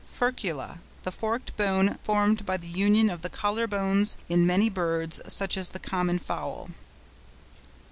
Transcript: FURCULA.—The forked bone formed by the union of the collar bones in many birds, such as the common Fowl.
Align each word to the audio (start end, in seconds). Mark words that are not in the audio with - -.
FURCULA.—The 0.07 1.11
forked 1.11 1.55
bone 1.57 1.99
formed 2.03 2.43
by 2.43 2.57
the 2.57 2.65
union 2.67 3.11
of 3.11 3.21
the 3.21 3.29
collar 3.29 3.67
bones 3.67 4.17
in 4.29 4.47
many 4.47 4.67
birds, 4.67 5.21
such 5.27 5.57
as 5.57 5.69
the 5.69 5.79
common 5.79 6.17
Fowl. 6.17 6.71